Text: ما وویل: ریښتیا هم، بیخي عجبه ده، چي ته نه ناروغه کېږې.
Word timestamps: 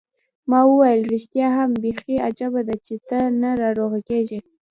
ما 0.49 0.59
وویل: 0.69 1.01
ریښتیا 1.13 1.47
هم، 1.57 1.69
بیخي 1.83 2.15
عجبه 2.27 2.61
ده، 2.67 2.75
چي 2.85 2.95
ته 3.07 3.19
نه 3.41 3.49
ناروغه 3.61 3.99
کېږې. 4.09 4.39